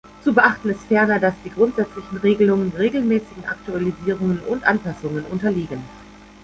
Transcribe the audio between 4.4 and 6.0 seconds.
und Anpassungen unterliegen.